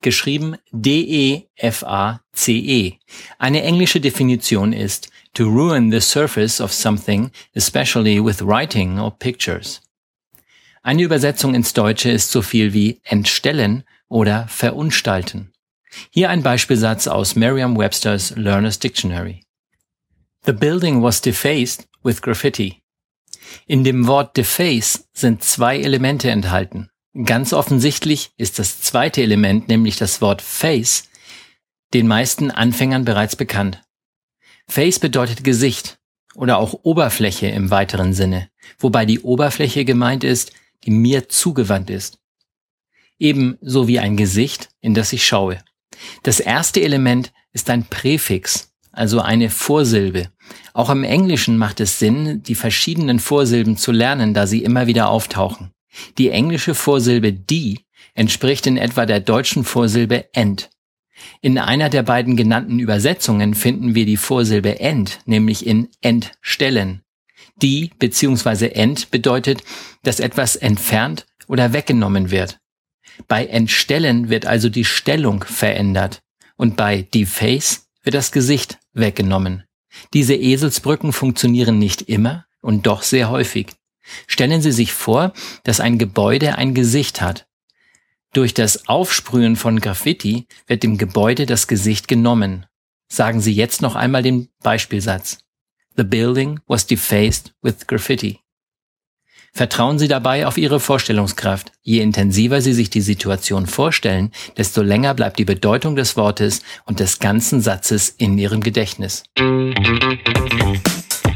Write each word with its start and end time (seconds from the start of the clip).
geschrieben 0.00 0.56
D-E-F-A-C-E. 0.72 1.48
-E. 2.88 2.98
Eine 3.38 3.62
englische 3.62 4.00
Definition 4.00 4.72
ist 4.72 5.10
to 5.34 5.44
ruin 5.44 5.90
the 5.90 6.00
surface 6.00 6.60
of 6.60 6.72
something, 6.72 7.30
especially 7.54 8.24
with 8.24 8.42
writing 8.42 8.98
or 8.98 9.10
pictures. 9.10 9.80
Eine 10.82 11.02
Übersetzung 11.02 11.54
ins 11.54 11.72
Deutsche 11.74 12.10
ist 12.10 12.30
so 12.30 12.42
viel 12.42 12.72
wie 12.72 13.00
entstellen 13.04 13.84
oder 14.08 14.46
verunstalten. 14.48 15.52
Hier 16.10 16.30
ein 16.30 16.42
Beispielsatz 16.42 17.06
aus 17.06 17.34
Merriam-Webster's 17.34 18.34
Learner's 18.36 18.78
Dictionary. 18.78 19.42
The 20.44 20.52
building 20.52 21.02
was 21.02 21.20
defaced 21.20 21.88
with 22.02 22.22
graffiti. 22.22 22.82
In 23.66 23.84
dem 23.84 24.06
Wort 24.06 24.36
deface 24.36 25.08
sind 25.12 25.42
zwei 25.42 25.78
Elemente 25.78 26.30
enthalten. 26.30 26.90
Ganz 27.24 27.52
offensichtlich 27.52 28.30
ist 28.36 28.60
das 28.60 28.80
zweite 28.80 29.22
Element, 29.22 29.66
nämlich 29.66 29.96
das 29.96 30.20
Wort 30.20 30.40
face, 30.40 31.08
den 31.92 32.06
meisten 32.06 32.52
Anfängern 32.52 33.04
bereits 33.04 33.34
bekannt. 33.34 33.82
Face 34.68 35.00
bedeutet 35.00 35.42
Gesicht 35.42 35.98
oder 36.36 36.58
auch 36.58 36.80
Oberfläche 36.84 37.48
im 37.48 37.72
weiteren 37.72 38.12
Sinne, 38.12 38.50
wobei 38.78 39.04
die 39.04 39.18
Oberfläche 39.18 39.84
gemeint 39.84 40.22
ist, 40.22 40.52
die 40.84 40.92
mir 40.92 41.28
zugewandt 41.28 41.90
ist. 41.90 42.20
Ebenso 43.18 43.88
wie 43.88 43.98
ein 43.98 44.16
Gesicht, 44.16 44.68
in 44.80 44.94
das 44.94 45.12
ich 45.12 45.26
schaue. 45.26 45.58
Das 46.22 46.38
erste 46.38 46.80
Element 46.82 47.32
ist 47.52 47.68
ein 47.68 47.84
Präfix, 47.84 48.72
also 48.92 49.20
eine 49.20 49.50
Vorsilbe. 49.50 50.30
Auch 50.72 50.90
im 50.90 51.02
Englischen 51.02 51.58
macht 51.58 51.80
es 51.80 51.98
Sinn, 51.98 52.44
die 52.44 52.54
verschiedenen 52.54 53.18
Vorsilben 53.18 53.76
zu 53.76 53.90
lernen, 53.90 54.34
da 54.34 54.46
sie 54.46 54.62
immer 54.62 54.86
wieder 54.86 55.08
auftauchen. 55.08 55.72
Die 56.18 56.30
englische 56.30 56.74
Vorsilbe 56.74 57.32
die 57.32 57.80
entspricht 58.14 58.66
in 58.66 58.76
etwa 58.76 59.06
der 59.06 59.20
deutschen 59.20 59.64
Vorsilbe 59.64 60.32
end. 60.32 60.70
In 61.40 61.58
einer 61.58 61.88
der 61.88 62.02
beiden 62.02 62.36
genannten 62.36 62.78
Übersetzungen 62.78 63.54
finden 63.54 63.94
wir 63.94 64.06
die 64.06 64.16
Vorsilbe 64.16 64.80
end, 64.80 65.20
nämlich 65.24 65.66
in 65.66 65.88
entstellen. 66.00 67.02
Die 67.62 67.90
bzw. 67.98 68.68
end 68.68 69.10
bedeutet, 69.10 69.62
dass 70.02 70.20
etwas 70.20 70.56
entfernt 70.56 71.26
oder 71.48 71.72
weggenommen 71.72 72.30
wird. 72.30 72.60
Bei 73.26 73.46
entstellen 73.46 74.28
wird 74.28 74.46
also 74.46 74.68
die 74.68 74.84
Stellung 74.84 75.42
verändert 75.44 76.22
und 76.56 76.76
bei 76.76 77.02
deface 77.02 77.88
wird 78.02 78.14
das 78.14 78.30
Gesicht 78.30 78.78
weggenommen. 78.92 79.64
Diese 80.14 80.34
Eselsbrücken 80.34 81.12
funktionieren 81.12 81.78
nicht 81.78 82.02
immer 82.02 82.46
und 82.60 82.86
doch 82.86 83.02
sehr 83.02 83.30
häufig. 83.30 83.68
Stellen 84.26 84.62
Sie 84.62 84.72
sich 84.72 84.92
vor, 84.92 85.32
dass 85.64 85.80
ein 85.80 85.98
Gebäude 85.98 86.56
ein 86.56 86.74
Gesicht 86.74 87.20
hat. 87.20 87.46
Durch 88.32 88.54
das 88.54 88.88
Aufsprühen 88.88 89.56
von 89.56 89.80
Graffiti 89.80 90.46
wird 90.66 90.82
dem 90.82 90.98
Gebäude 90.98 91.46
das 91.46 91.66
Gesicht 91.66 92.08
genommen. 92.08 92.66
Sagen 93.10 93.40
Sie 93.40 93.54
jetzt 93.54 93.80
noch 93.80 93.94
einmal 93.94 94.22
den 94.22 94.48
Beispielsatz. 94.62 95.38
The 95.96 96.04
building 96.04 96.60
was 96.66 96.86
defaced 96.86 97.54
with 97.62 97.86
graffiti. 97.86 98.40
Vertrauen 99.52 99.98
Sie 99.98 100.08
dabei 100.08 100.46
auf 100.46 100.58
Ihre 100.58 100.78
Vorstellungskraft. 100.78 101.72
Je 101.82 102.00
intensiver 102.00 102.60
Sie 102.60 102.74
sich 102.74 102.90
die 102.90 103.00
Situation 103.00 103.66
vorstellen, 103.66 104.30
desto 104.56 104.82
länger 104.82 105.14
bleibt 105.14 105.38
die 105.38 105.44
Bedeutung 105.44 105.96
des 105.96 106.16
Wortes 106.16 106.62
und 106.84 107.00
des 107.00 107.18
ganzen 107.18 107.60
Satzes 107.60 108.10
in 108.10 108.38
Ihrem 108.38 108.60
Gedächtnis. 108.60 109.24